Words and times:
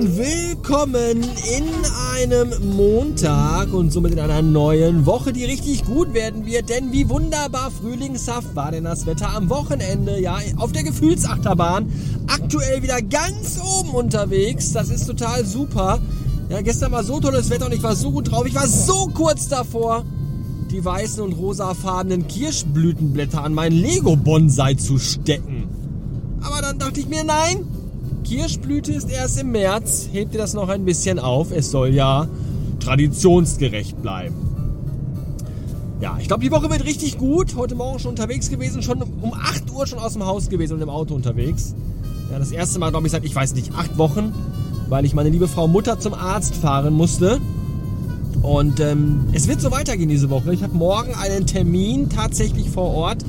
und 0.00 0.16
willkommen 0.16 1.22
in 1.22 1.64
einem 2.14 2.74
Montag 2.74 3.74
und 3.74 3.92
somit 3.92 4.12
in 4.12 4.18
einer 4.18 4.40
neuen 4.40 5.04
Woche, 5.04 5.30
die 5.30 5.44
richtig 5.44 5.84
gut 5.84 6.14
werden 6.14 6.46
wird. 6.46 6.70
Denn 6.70 6.90
wie 6.90 7.10
wunderbar 7.10 7.70
frühlingshaft 7.70 8.56
war 8.56 8.70
denn 8.70 8.84
das 8.84 9.04
Wetter 9.04 9.28
am 9.28 9.50
Wochenende, 9.50 10.18
ja, 10.18 10.38
auf 10.56 10.72
der 10.72 10.84
Gefühlsachterbahn. 10.84 11.92
Aktuell 12.28 12.82
wieder 12.82 13.02
ganz 13.02 13.60
oben 13.62 13.90
unterwegs, 13.90 14.72
das 14.72 14.88
ist 14.88 15.04
total 15.04 15.44
super. 15.44 16.00
Ja, 16.48 16.62
gestern 16.62 16.92
war 16.92 17.04
so 17.04 17.20
tolles 17.20 17.50
Wetter 17.50 17.66
und 17.66 17.74
ich 17.74 17.82
war 17.82 17.94
so 17.94 18.10
gut 18.10 18.30
drauf, 18.30 18.46
ich 18.46 18.54
war 18.54 18.66
so 18.66 19.10
kurz 19.12 19.48
davor, 19.48 20.06
die 20.70 20.82
weißen 20.82 21.22
und 21.22 21.34
rosafarbenen 21.34 22.26
Kirschblütenblätter 22.26 23.44
an 23.44 23.52
meinen 23.52 23.76
Lego-Bonsai 23.76 24.74
zu 24.74 24.98
stecken. 24.98 25.68
Aber 26.40 26.62
dann 26.62 26.78
dachte 26.78 27.00
ich 27.00 27.08
mir, 27.08 27.22
nein, 27.22 27.66
Kirschblüte 28.24 28.92
ist 28.92 29.10
erst 29.10 29.40
im 29.40 29.52
März. 29.52 30.08
Hebt 30.12 30.34
ihr 30.34 30.40
das 30.40 30.54
noch 30.54 30.68
ein 30.68 30.84
bisschen 30.84 31.18
auf? 31.18 31.50
Es 31.50 31.70
soll 31.70 31.94
ja 31.94 32.28
traditionsgerecht 32.80 34.00
bleiben. 34.00 34.34
Ja, 36.00 36.16
ich 36.18 36.28
glaube, 36.28 36.42
die 36.42 36.50
Woche 36.50 36.70
wird 36.70 36.84
richtig 36.84 37.18
gut. 37.18 37.56
Heute 37.56 37.74
Morgen 37.74 37.98
schon 37.98 38.10
unterwegs 38.10 38.48
gewesen, 38.48 38.82
schon 38.82 39.02
um 39.02 39.34
8 39.34 39.70
Uhr 39.70 39.86
schon 39.86 39.98
aus 39.98 40.14
dem 40.14 40.24
Haus 40.24 40.48
gewesen 40.48 40.74
und 40.74 40.82
im 40.82 40.88
Auto 40.88 41.14
unterwegs. 41.14 41.74
Ja, 42.30 42.38
das 42.38 42.52
erste 42.52 42.78
Mal, 42.78 42.90
glaube 42.90 43.06
ich, 43.06 43.12
seit, 43.12 43.24
ich 43.24 43.34
weiß 43.34 43.54
nicht, 43.54 43.74
8 43.74 43.98
Wochen, 43.98 44.32
weil 44.88 45.04
ich 45.04 45.12
meine 45.12 45.28
liebe 45.28 45.46
Frau 45.46 45.68
Mutter 45.68 46.00
zum 46.00 46.14
Arzt 46.14 46.54
fahren 46.54 46.94
musste. 46.94 47.38
Und 48.42 48.80
ähm, 48.80 49.26
es 49.32 49.46
wird 49.48 49.60
so 49.60 49.70
weitergehen 49.70 50.08
diese 50.08 50.30
Woche. 50.30 50.54
Ich 50.54 50.62
habe 50.62 50.74
morgen 50.74 51.14
einen 51.14 51.46
Termin 51.46 52.08
tatsächlich 52.08 52.70
vor 52.70 52.94
Ort 52.94 53.24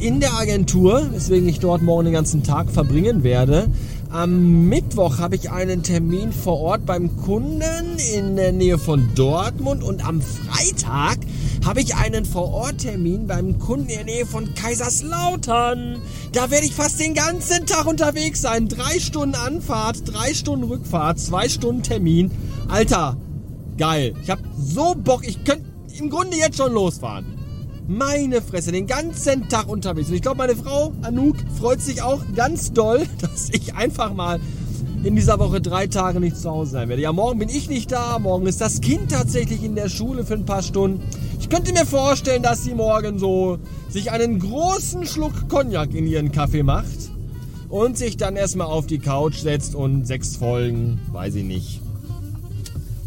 in 0.00 0.20
der 0.20 0.34
Agentur, 0.34 1.08
weswegen 1.12 1.48
ich 1.48 1.60
dort 1.60 1.82
morgen 1.82 2.06
den 2.06 2.14
ganzen 2.14 2.42
Tag 2.42 2.70
verbringen 2.70 3.22
werde. 3.22 3.68
Am 4.10 4.68
Mittwoch 4.68 5.18
habe 5.18 5.36
ich 5.36 5.50
einen 5.50 5.82
Termin 5.82 6.32
vor 6.32 6.58
Ort 6.60 6.86
beim 6.86 7.16
Kunden 7.18 7.98
in 8.16 8.34
der 8.34 8.52
Nähe 8.52 8.78
von 8.78 9.08
Dortmund 9.14 9.84
und 9.84 10.04
am 10.04 10.20
Freitag 10.20 11.18
habe 11.64 11.80
ich 11.80 11.94
einen 11.94 12.24
Vor-Ort-Termin 12.24 13.26
beim 13.26 13.58
Kunden 13.58 13.88
in 13.88 13.96
der 13.96 14.04
Nähe 14.04 14.26
von 14.26 14.54
Kaiserslautern. 14.54 16.00
Da 16.32 16.50
werde 16.50 16.66
ich 16.66 16.74
fast 16.74 16.98
den 16.98 17.14
ganzen 17.14 17.66
Tag 17.66 17.86
unterwegs 17.86 18.40
sein. 18.40 18.68
Drei 18.68 18.98
Stunden 18.98 19.34
Anfahrt, 19.34 20.02
drei 20.06 20.32
Stunden 20.32 20.64
Rückfahrt, 20.64 21.18
zwei 21.18 21.48
Stunden 21.48 21.82
Termin. 21.82 22.30
Alter, 22.68 23.16
geil. 23.76 24.14
Ich 24.22 24.30
habe 24.30 24.42
so 24.58 24.94
Bock. 24.94 25.26
Ich 25.26 25.44
könnte 25.44 25.64
im 25.98 26.08
Grunde 26.08 26.36
jetzt 26.36 26.56
schon 26.56 26.72
losfahren. 26.72 27.39
Meine 27.92 28.40
Fresse, 28.40 28.70
den 28.70 28.86
ganzen 28.86 29.48
Tag 29.48 29.68
unterwegs. 29.68 30.10
Und 30.10 30.14
ich 30.14 30.22
glaube, 30.22 30.38
meine 30.38 30.54
Frau 30.54 30.92
Anouk 31.02 31.34
freut 31.58 31.80
sich 31.80 32.02
auch 32.02 32.22
ganz 32.36 32.72
doll, 32.72 33.04
dass 33.20 33.50
ich 33.50 33.74
einfach 33.74 34.14
mal 34.14 34.38
in 35.02 35.16
dieser 35.16 35.40
Woche 35.40 35.60
drei 35.60 35.88
Tage 35.88 36.20
nicht 36.20 36.36
zu 36.36 36.48
Hause 36.48 36.70
sein 36.70 36.88
werde. 36.88 37.02
Ja, 37.02 37.12
morgen 37.12 37.40
bin 37.40 37.48
ich 37.48 37.68
nicht 37.68 37.90
da. 37.90 38.20
Morgen 38.20 38.46
ist 38.46 38.60
das 38.60 38.80
Kind 38.80 39.10
tatsächlich 39.10 39.64
in 39.64 39.74
der 39.74 39.88
Schule 39.88 40.24
für 40.24 40.34
ein 40.34 40.44
paar 40.44 40.62
Stunden. 40.62 41.02
Ich 41.40 41.48
könnte 41.48 41.72
mir 41.72 41.84
vorstellen, 41.84 42.44
dass 42.44 42.62
sie 42.62 42.74
morgen 42.74 43.18
so 43.18 43.58
sich 43.88 44.12
einen 44.12 44.38
großen 44.38 45.04
Schluck 45.04 45.48
Cognac 45.48 45.92
in 45.92 46.06
ihren 46.06 46.30
Kaffee 46.30 46.62
macht 46.62 47.10
und 47.70 47.98
sich 47.98 48.16
dann 48.16 48.36
erstmal 48.36 48.68
auf 48.68 48.86
die 48.86 49.00
Couch 49.00 49.38
setzt 49.38 49.74
und 49.74 50.06
sechs 50.06 50.36
Folgen, 50.36 51.00
weiß 51.10 51.34
ich 51.34 51.44
nicht, 51.44 51.80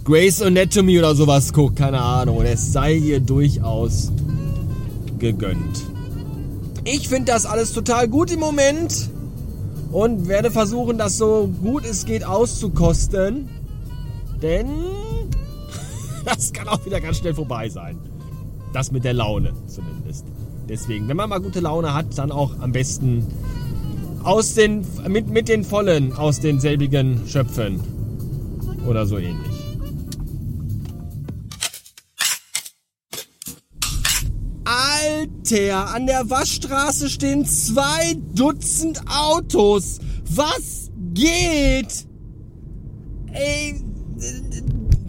Grace 0.03 0.41
Anatomy 0.41 0.99
oder 0.99 1.15
sowas 1.15 1.53
guckt, 1.53 1.77
keine 1.77 2.01
Ahnung. 2.01 2.35
Und 2.35 2.47
es 2.47 2.73
sei 2.73 2.95
ihr 2.95 3.21
durchaus 3.21 4.11
gegönnt. 5.23 5.85
Ich 6.84 7.07
finde 7.07 7.31
das 7.31 7.45
alles 7.45 7.72
total 7.72 8.09
gut 8.09 8.29
im 8.29 8.41
Moment 8.41 9.09
und 9.91 10.28
werde 10.28 10.51
versuchen, 10.51 10.97
das 10.97 11.17
so 11.17 11.50
gut 11.63 11.85
es 11.85 12.06
geht 12.06 12.25
auszukosten. 12.25 13.47
Denn 14.41 14.67
das 16.25 16.51
kann 16.51 16.67
auch 16.67 16.85
wieder 16.85 17.00
ganz 17.00 17.19
schnell 17.19 17.34
vorbei 17.34 17.69
sein. 17.69 17.97
Das 18.73 18.91
mit 18.91 19.06
der 19.06 19.13
Laune 19.13 19.53
zumindest. 19.66 20.25
Deswegen, 20.67 21.07
wenn 21.07 21.16
man 21.16 21.29
mal 21.29 21.40
gute 21.40 21.61
Laune 21.61 21.94
hat, 21.94 22.17
dann 22.17 22.31
auch 22.31 22.59
am 22.59 22.73
besten 22.73 23.25
aus 24.23 24.55
den, 24.55 24.85
mit, 25.07 25.29
mit 25.29 25.47
den 25.47 25.63
Vollen 25.63 26.11
aus 26.11 26.41
denselbigen 26.41 27.22
Schöpfen. 27.28 27.79
Oder 28.85 29.05
so 29.05 29.17
ähnlich. 29.17 29.62
Alter, 35.23 35.94
an 35.94 36.06
der 36.06 36.29
Waschstraße 36.29 37.09
stehen 37.09 37.45
zwei 37.45 38.16
Dutzend 38.34 39.01
Autos. 39.07 40.00
Was 40.29 40.91
geht? 41.13 42.07
Ey, 43.31 43.81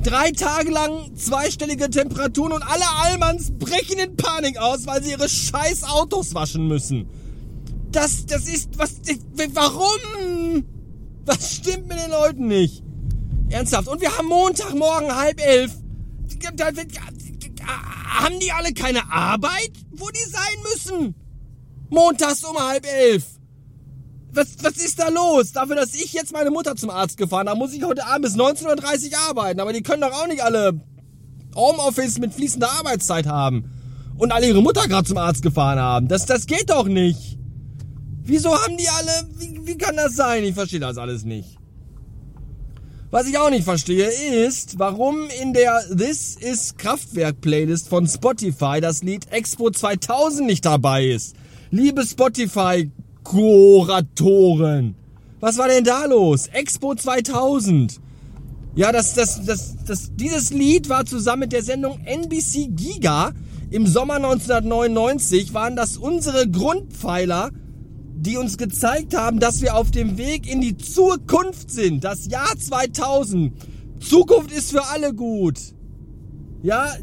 drei 0.03 0.31
Tage 0.31 0.71
lang 0.71 1.17
zweistellige 1.17 1.91
Temperaturen 1.91 2.53
und 2.53 2.63
alle 2.63 2.85
Allmanns 3.03 3.53
brechen 3.59 3.99
in 3.99 4.17
Panik 4.17 4.59
aus, 4.59 4.87
weil 4.87 5.03
sie 5.03 5.11
ihre 5.11 5.29
scheiß 5.29 5.85
Autos 5.85 6.35
waschen 6.35 6.69
müssen. 6.69 7.09
Das, 7.91 8.27
das 8.27 8.47
ist, 8.47 8.79
was, 8.79 9.01
warum? 9.53 10.65
Was 11.25 11.57
stimmt 11.57 11.89
mit 11.89 11.99
den 11.99 12.11
Leuten 12.11 12.47
nicht? 12.49 12.83
Ernsthaft. 13.51 13.89
Und 13.89 14.01
wir 14.01 14.17
haben 14.17 14.29
Montagmorgen 14.29 15.15
halb 15.15 15.41
elf 15.41 15.73
haben 18.15 18.39
die 18.41 18.53
alle 18.53 18.73
keine 18.73 19.11
Arbeit, 19.11 19.73
wo 19.97 20.09
die 20.11 20.31
sein 20.31 20.63
müssen? 20.73 21.15
Montags 21.91 22.45
um 22.45 22.57
halb 22.59 22.87
elf. 22.87 23.25
Was, 24.33 24.49
was 24.63 24.77
ist 24.79 24.99
da 24.99 25.09
los? 25.09 25.53
Dafür, 25.53 25.77
dass 25.77 25.95
ich 25.95 26.13
jetzt 26.13 26.33
meine 26.33 26.51
Mutter 26.51 26.75
zum 26.75 26.91
Arzt 26.91 27.17
gefahren 27.17 27.49
habe, 27.49 27.59
muss 27.59 27.73
ich 27.73 27.85
heute 27.85 28.05
Abend 28.07 28.23
bis 28.23 28.35
19.30 28.35 29.13
Uhr 29.13 29.19
arbeiten. 29.29 29.61
Aber 29.61 29.73
die 29.73 29.83
können 29.83 30.01
doch 30.03 30.13
auch 30.13 30.27
nicht 30.27 30.43
alle 30.43 30.81
Homeoffice 31.55 32.19
mit 32.19 32.35
fließender 32.35 32.71
Arbeitszeit 32.71 33.27
haben. 33.27 33.71
Und 34.17 34.33
alle 34.33 34.49
ihre 34.49 34.63
Mutter 34.63 34.87
gerade 34.89 35.07
zum 35.07 35.19
Arzt 35.19 35.43
gefahren 35.43 35.79
haben. 35.79 36.09
Das, 36.09 36.27
das 36.27 36.47
geht 36.47 36.71
doch 36.71 36.87
nicht. 36.87 37.39
Wieso 38.23 38.55
haben 38.55 38.77
die 38.77 38.89
alle... 38.89 39.29
Wie, 39.39 39.67
wie 39.67 39.79
kann 39.79 39.97
das 39.97 40.17
sein? 40.17 40.45
Ich 40.45 40.55
verstehe 40.55 40.81
das 40.81 40.99
alles 40.99 41.25
nicht. 41.25 41.59
Was 43.15 43.29
ich 43.29 43.39
auch 43.39 43.49
nicht 43.49 43.63
verstehe, 43.63 44.09
ist, 44.09 44.81
warum 44.81 45.29
in 45.41 45.53
der 45.53 45.85
This 45.97 46.35
is 46.35 46.75
Kraftwerk 46.77 47.41
Playlist 47.41 47.89
von 47.89 48.09
Spotify 48.09 48.81
das 48.81 49.05
Lied 49.05 49.31
Expo 49.31 49.71
2000 49.71 50.45
nicht 50.45 50.65
dabei 50.65 51.07
ist. 51.07 51.37
Liebe 51.71 52.05
Spotify 52.05 52.91
Kuratoren, 53.23 54.97
was 55.39 55.59
war 55.59 55.69
denn 55.69 55.85
da 55.85 56.07
los? 56.07 56.49
Expo 56.49 56.97
2000. 56.97 58.01
Ja, 58.75 58.91
das, 58.91 59.15
das, 59.15 59.45
das, 59.45 59.77
das, 59.87 60.11
dieses 60.17 60.51
Lied 60.51 60.89
war 60.89 61.07
zusammen 61.07 61.43
mit 61.43 61.53
der 61.53 61.63
Sendung 61.63 62.01
NBC 62.05 62.67
Giga 62.71 63.31
im 63.71 63.87
Sommer 63.87 64.15
1999 64.15 65.55
waren 65.55 65.77
das 65.77 65.99
unsere 65.99 66.51
Grundpfeiler 66.51 67.53
die 68.25 68.37
uns 68.37 68.57
gezeigt 68.57 69.15
haben, 69.15 69.39
dass 69.39 69.61
wir 69.61 69.77
auf 69.77 69.91
dem 69.91 70.17
Weg 70.17 70.51
in 70.51 70.61
die 70.61 70.77
Zukunft 70.77 71.71
sind. 71.71 72.05
Das 72.05 72.27
Jahr 72.27 72.57
2000. 72.59 73.53
Zukunft 74.01 74.51
ist 74.51 74.71
für 74.71 74.85
alle 74.87 75.15
gut. 75.15 75.59
Ja, 76.63 76.95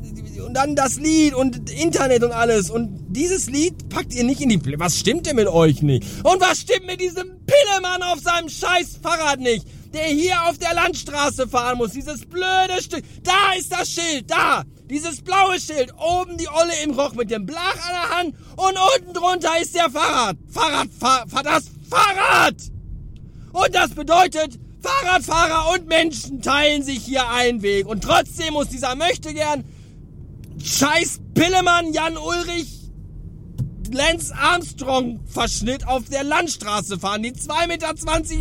und 0.44 0.56
dann 0.56 0.76
das 0.76 0.98
Lied 0.98 1.36
und 1.36 1.70
Internet 1.70 2.24
und 2.24 2.32
alles. 2.32 2.72
Und 2.72 2.90
dieses 3.10 3.48
Lied 3.48 3.90
packt 3.90 4.16
ihr 4.16 4.24
nicht 4.24 4.42
in 4.42 4.50
die... 4.50 4.58
Pl 4.58 4.80
was 4.80 4.98
stimmt 4.98 5.28
denn 5.28 5.36
mit 5.36 5.48
euch 5.48 5.84
nicht? 5.84 6.04
Und 6.24 6.42
was 6.42 6.62
stimmt 6.62 6.88
mit 6.88 7.00
diesem 7.00 7.28
Pillemann 7.46 8.02
auf 8.02 8.20
seinem 8.22 8.50
scheiß 8.50 8.98
Fahrrad 9.04 9.40
nicht? 9.40 9.68
Der 9.94 10.06
hier 10.06 10.36
auf 10.50 10.58
der 10.58 10.74
Landstraße 10.74 11.48
fahren 11.48 11.78
muss. 11.78 11.92
Dieses 11.92 12.26
blöde 12.26 12.82
Stück. 12.82 13.04
Da 13.22 13.54
ist 13.56 13.72
das 13.72 13.88
Schild. 13.88 14.32
Da. 14.32 14.64
Dieses 14.92 15.22
blaue 15.22 15.58
Schild, 15.58 15.94
oben 15.98 16.36
die 16.38 16.50
Olle 16.50 16.74
im 16.84 16.92
Rock 16.92 17.16
mit 17.16 17.32
dem 17.32 17.46
Blach 17.46 17.78
an 17.88 17.94
der 17.94 18.18
Hand 18.18 18.36
und 18.58 18.78
unten 18.98 19.14
drunter 19.14 19.52
ist 19.62 19.74
der 19.74 19.90
Fahrrad. 19.90 20.36
Fahrrad, 20.50 20.90
Fahr, 21.00 21.26
das 21.44 21.72
Fahrrad! 21.90 22.56
Und 23.54 23.74
das 23.74 23.92
bedeutet, 23.92 24.60
Fahrradfahrer 24.82 25.72
und 25.74 25.88
Menschen 25.88 26.42
teilen 26.42 26.84
sich 26.84 27.06
hier 27.06 27.26
einen 27.30 27.62
Weg. 27.62 27.88
Und 27.88 28.04
trotzdem 28.04 28.54
muss 28.54 28.68
dieser 28.68 28.96
Möchtegern 28.96 29.64
Scheiß 30.62 31.22
Pillemann 31.36 31.94
Jan 31.94 32.18
Ulrich 32.18 32.81
Lance 33.94 34.34
Armstrong 34.36 35.20
Verschnitt 35.26 35.88
auf 35.88 36.04
der 36.10 36.24
Landstraße 36.24 37.00
fahren, 37.00 37.24
die 37.24 37.32
2,20 37.32 37.68
Meter 37.68 37.94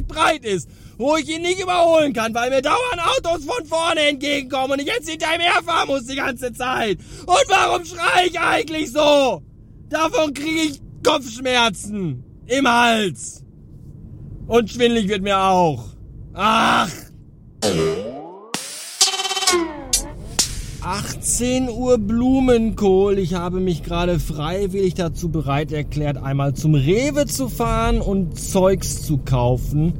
breit 0.06 0.44
ist 0.44 0.68
wo 1.00 1.16
ich 1.16 1.28
ihn 1.30 1.40
nicht 1.40 1.60
überholen 1.60 2.12
kann, 2.12 2.34
weil 2.34 2.50
mir 2.50 2.60
dauernd 2.60 3.00
Autos 3.00 3.44
von 3.46 3.64
vorne 3.64 4.00
entgegenkommen 4.00 4.72
und 4.72 4.80
ich 4.80 4.86
jetzt 4.86 5.08
hinter 5.08 5.34
ihm 5.34 5.40
herfahren 5.40 5.88
muss 5.88 6.04
die 6.04 6.14
ganze 6.14 6.52
Zeit. 6.52 6.98
Und 7.26 7.44
warum 7.48 7.84
schreie 7.86 8.26
ich 8.28 8.38
eigentlich 8.38 8.92
so? 8.92 9.42
Davon 9.88 10.34
kriege 10.34 10.60
ich 10.60 10.80
Kopfschmerzen 11.02 12.22
im 12.46 12.68
Hals. 12.68 13.42
Und 14.46 14.70
schwindlig 14.70 15.08
wird 15.08 15.22
mir 15.22 15.38
auch. 15.40 15.86
Ach. 16.34 16.90
18 20.90 21.68
Uhr 21.68 21.98
Blumenkohl. 21.98 23.18
Ich 23.18 23.34
habe 23.34 23.60
mich 23.60 23.82
gerade 23.82 24.18
freiwillig 24.18 24.94
dazu 24.94 25.28
bereit 25.28 25.72
erklärt, 25.72 26.16
einmal 26.16 26.54
zum 26.54 26.74
Rewe 26.74 27.26
zu 27.26 27.48
fahren 27.48 28.00
und 28.00 28.38
Zeugs 28.38 29.02
zu 29.02 29.18
kaufen 29.18 29.94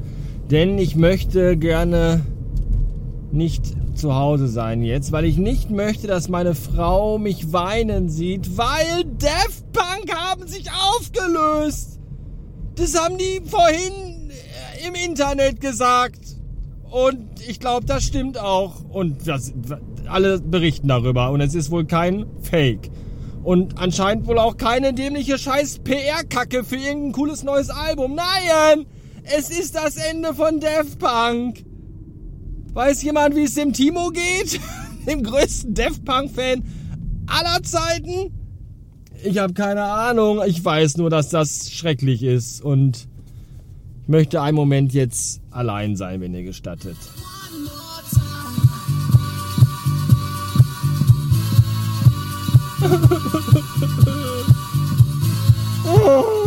denn 0.51 0.79
ich 0.79 0.97
möchte 0.97 1.57
gerne 1.57 2.27
nicht 3.31 3.65
zu 3.95 4.15
Hause 4.15 4.49
sein 4.49 4.83
jetzt, 4.83 5.13
weil 5.13 5.25
ich 5.25 5.37
nicht 5.37 5.71
möchte, 5.71 6.09
dass 6.09 6.29
meine 6.29 6.55
Frau 6.55 7.19
mich 7.19 7.53
weinen 7.53 8.09
sieht, 8.09 8.57
weil 8.57 9.05
Daft 9.19 9.73
Punk 9.73 10.13
haben 10.13 10.47
sich 10.49 10.67
aufgelöst. 10.73 12.01
Das 12.75 12.99
haben 12.99 13.17
die 13.19 13.41
vorhin 13.45 14.31
äh, 14.31 14.89
im 14.89 14.95
Internet 14.95 15.61
gesagt. 15.61 16.21
Und 16.91 17.41
ich 17.47 17.61
glaube, 17.61 17.87
das 17.87 18.03
stimmt 18.03 18.39
auch. 18.39 18.83
Und 18.89 19.29
das, 19.29 19.53
alle 20.11 20.41
berichten 20.41 20.89
darüber. 20.89 21.31
Und 21.31 21.41
es 21.41 21.55
ist 21.55 21.71
wohl 21.71 21.85
kein 21.85 22.27
Fake. 22.43 22.91
Und 23.43 23.79
anscheinend 23.79 24.27
wohl 24.27 24.39
auch 24.39 24.57
keine 24.57 24.93
dämliche 24.93 25.39
scheiß 25.39 25.81
PR-Kacke 25.81 26.65
für 26.65 26.77
irgendein 26.77 27.13
cooles 27.13 27.43
neues 27.43 27.71
Album. 27.71 28.15
Nein! 28.15 28.87
Es 29.23 29.51
ist 29.51 29.75
das 29.75 29.97
Ende 29.97 30.35
von 30.35 30.61
Daft 30.61 30.99
Punk. 30.99 31.65
Weiß 32.73 33.03
jemand, 33.03 33.37
wie 33.37 33.45
es 33.45 33.55
dem 33.55 33.73
Timo 33.73 34.11
geht? 34.11 34.61
dem 35.07 35.23
größten 35.23 35.75
Def 35.75 36.05
Punk-Fan 36.05 36.65
aller 37.27 37.63
Zeiten? 37.63 38.33
Ich 39.23 39.39
habe 39.39 39.53
keine 39.55 39.85
Ahnung. 39.85 40.41
Ich 40.47 40.65
weiß 40.65 40.97
nur, 40.97 41.11
dass 41.11 41.29
das 41.29 41.71
schrecklich 41.73 42.23
ist. 42.23 42.63
Und 42.63 43.09
ich 44.03 44.09
möchte 44.09 44.41
einen 44.41 44.57
Moment 44.57 44.93
jetzt 44.93 45.41
allein 45.51 45.97
sein, 45.97 46.21
wenn 46.21 46.35
ihr 46.35 46.43
gestattet. 46.43 46.97
Oh. 55.87 56.41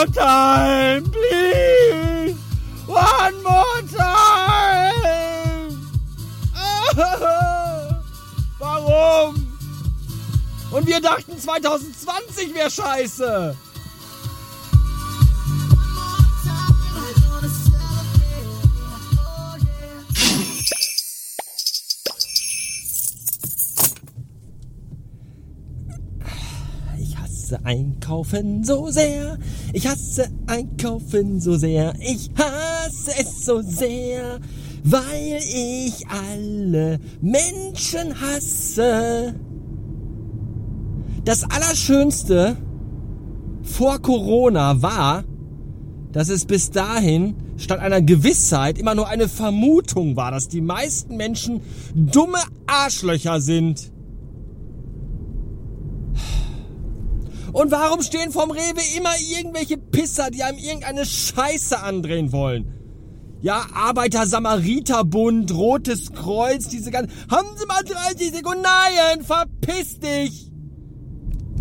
more 0.00 0.06
time, 0.06 1.04
please. 1.04 2.36
One 2.86 3.42
more 3.42 3.82
time. 3.96 4.30
Warum? 8.58 9.46
Und 10.70 10.86
wir 10.86 11.00
dachten 11.00 11.38
2020 11.38 12.54
wäre 12.54 12.70
scheiße. 12.70 13.56
Hasse 27.50 27.64
Einkaufen 27.64 28.64
so 28.64 28.90
sehr. 28.90 29.38
Ich 29.72 29.86
hasse 29.86 30.28
Einkaufen 30.46 31.40
so 31.40 31.56
sehr. 31.56 31.94
Ich 32.00 32.30
hasse 32.36 33.10
es 33.18 33.44
so 33.44 33.60
sehr, 33.62 34.38
weil 34.84 35.38
ich 35.38 36.06
alle 36.08 37.00
Menschen 37.20 38.20
hasse. 38.20 39.34
Das 41.24 41.44
Allerschönste 41.44 42.56
vor 43.62 44.00
Corona 44.00 44.80
war, 44.80 45.24
dass 46.12 46.28
es 46.28 46.44
bis 46.44 46.70
dahin 46.70 47.34
statt 47.56 47.80
einer 47.80 48.00
Gewissheit 48.00 48.78
immer 48.78 48.94
nur 48.94 49.08
eine 49.08 49.28
Vermutung 49.28 50.16
war, 50.16 50.30
dass 50.30 50.48
die 50.48 50.60
meisten 50.60 51.16
Menschen 51.16 51.60
dumme 51.94 52.38
Arschlöcher 52.66 53.40
sind. 53.40 53.92
Und 57.52 57.70
warum 57.70 58.02
stehen 58.02 58.30
vom 58.32 58.50
Rewe 58.50 58.80
immer 58.96 59.14
irgendwelche 59.18 59.76
Pisser, 59.76 60.30
die 60.30 60.42
einem 60.42 60.58
irgendeine 60.58 61.04
Scheiße 61.04 61.80
andrehen 61.80 62.32
wollen? 62.32 62.74
Ja, 63.42 63.66
Arbeiter-Samariter-Bund, 63.72 65.52
Rotes 65.54 66.12
Kreuz, 66.12 66.68
diese 66.68 66.90
ganzen... 66.90 67.10
Haben 67.30 67.48
Sie 67.56 67.66
mal 67.66 67.82
30 67.82 68.32
Sekunden? 68.32 68.62
Nein, 68.62 69.24
verpiss 69.24 69.98
dich! 69.98 70.50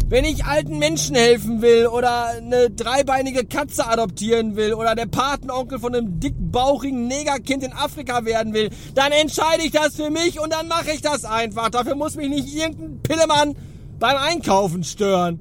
Wenn 0.10 0.26
ich 0.26 0.44
alten 0.44 0.80
Menschen 0.80 1.16
helfen 1.16 1.62
will 1.62 1.86
oder 1.86 2.30
eine 2.30 2.72
dreibeinige 2.72 3.46
Katze 3.46 3.88
adoptieren 3.88 4.56
will 4.56 4.74
oder 4.74 4.96
der 4.96 5.06
Patenonkel 5.06 5.78
von 5.80 5.94
einem 5.94 6.20
dickbauchigen 6.20 7.08
Negerkind 7.08 7.64
in 7.64 7.74
Afrika 7.74 8.26
werden 8.26 8.54
will, 8.54 8.72
dann 8.96 9.12
entscheide 9.12 9.64
ich 9.64 9.72
das 9.72 9.96
für 9.96 10.10
mich 10.10 10.40
und 10.40 10.52
dann 10.52 10.68
mache 10.68 10.92
ich 10.92 11.02
das 11.02 11.26
einfach. 11.26 11.70
Dafür 11.70 11.94
muss 11.94 12.16
mich 12.16 12.28
nicht 12.28 12.54
irgendein 12.54 13.04
Pillemann 13.04 13.56
beim 14.00 14.18
Einkaufen 14.18 14.84
stören. 14.84 15.40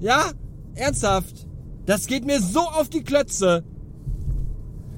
Ja? 0.00 0.30
Ernsthaft? 0.74 1.46
Das 1.86 2.06
geht 2.06 2.24
mir 2.24 2.40
so 2.40 2.60
auf 2.60 2.88
die 2.88 3.02
Klötze. 3.02 3.64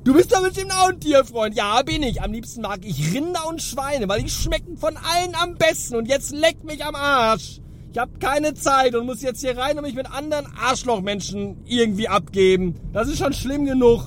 Du 0.02 0.14
bist 0.14 0.32
doch 0.32 0.42
bestimmt 0.42 0.72
auch 0.72 0.88
ein 0.88 0.98
Tierfreund. 1.00 1.54
Ja, 1.54 1.82
bin 1.82 2.02
ich. 2.02 2.22
Am 2.22 2.32
liebsten 2.32 2.62
mag 2.62 2.80
ich 2.84 3.14
Rinder 3.14 3.46
und 3.48 3.60
Schweine, 3.60 4.08
weil 4.08 4.22
die 4.22 4.30
schmecken 4.30 4.76
von 4.76 4.96
allen 4.96 5.34
am 5.34 5.56
besten. 5.56 5.96
Und 5.96 6.08
jetzt 6.08 6.32
leck 6.32 6.64
mich 6.64 6.84
am 6.84 6.94
Arsch. 6.94 7.60
Ich 7.92 7.98
habe 7.98 8.18
keine 8.18 8.54
Zeit 8.54 8.94
und 8.94 9.06
muss 9.06 9.20
jetzt 9.20 9.40
hier 9.40 9.58
rein 9.58 9.76
und 9.76 9.84
mich 9.84 9.94
mit 9.94 10.10
anderen 10.10 10.46
Arschlochmenschen 10.56 11.58
irgendwie 11.66 12.08
abgeben. 12.08 12.76
Das 12.92 13.08
ist 13.08 13.18
schon 13.18 13.32
schlimm 13.32 13.66
genug. 13.66 14.02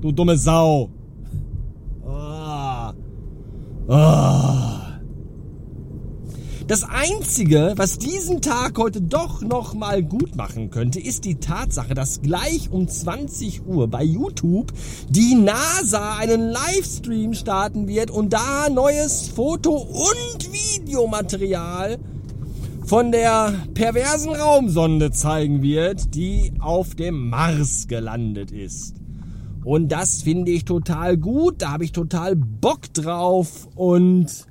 Du 0.00 0.12
dumme 0.12 0.36
Sau. 0.36 0.90
Oh. 2.04 2.92
Oh. 3.88 4.67
Das 6.68 6.84
Einzige, 6.84 7.72
was 7.76 7.96
diesen 7.96 8.42
Tag 8.42 8.76
heute 8.76 9.00
doch 9.00 9.40
noch 9.40 9.72
mal 9.72 10.02
gut 10.02 10.36
machen 10.36 10.68
könnte, 10.68 11.00
ist 11.00 11.24
die 11.24 11.36
Tatsache, 11.36 11.94
dass 11.94 12.20
gleich 12.20 12.68
um 12.70 12.86
20 12.86 13.66
Uhr 13.66 13.88
bei 13.88 14.04
YouTube 14.04 14.74
die 15.08 15.34
NASA 15.34 16.18
einen 16.18 16.50
Livestream 16.50 17.32
starten 17.32 17.88
wird 17.88 18.10
und 18.10 18.34
da 18.34 18.68
neues 18.68 19.28
Foto- 19.28 19.78
und 19.78 20.52
Videomaterial 20.52 21.96
von 22.84 23.12
der 23.12 23.54
perversen 23.72 24.34
Raumsonde 24.34 25.10
zeigen 25.10 25.62
wird, 25.62 26.14
die 26.14 26.52
auf 26.58 26.94
dem 26.94 27.30
Mars 27.30 27.88
gelandet 27.88 28.50
ist. 28.50 28.94
Und 29.64 29.88
das 29.88 30.20
finde 30.20 30.50
ich 30.50 30.66
total 30.66 31.16
gut, 31.16 31.62
da 31.62 31.70
habe 31.70 31.84
ich 31.84 31.92
total 31.92 32.36
Bock 32.36 32.92
drauf 32.92 33.68
und 33.74 34.46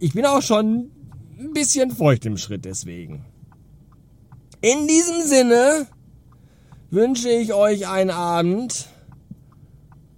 ich 0.00 0.14
bin 0.14 0.26
auch 0.26 0.42
schon 0.42 0.90
ein 1.38 1.52
bisschen 1.52 1.90
feucht 1.90 2.26
im 2.26 2.36
Schritt 2.36 2.64
deswegen. 2.64 3.24
In 4.60 4.88
diesem 4.88 5.22
Sinne 5.22 5.86
wünsche 6.90 7.28
ich 7.28 7.54
euch 7.54 7.86
einen 7.88 8.10
Abend. 8.10 8.88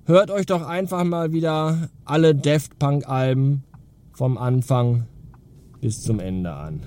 Hört 0.06 0.30
euch 0.30 0.46
doch 0.46 0.66
einfach 0.66 1.04
mal 1.04 1.32
wieder 1.32 1.90
alle 2.04 2.34
Deft 2.34 2.78
Punk 2.78 3.06
Alben 3.08 3.64
vom 4.12 4.38
Anfang 4.38 5.06
bis 5.80 6.02
zum 6.02 6.20
Ende 6.20 6.52
an. 6.52 6.80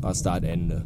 Bastard 0.00 0.44
Ende. 0.44 0.84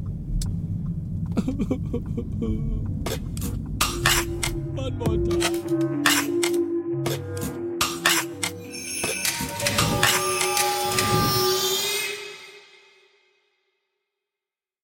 One 4.77 4.97
more 4.99 5.19
time. 5.23 6.32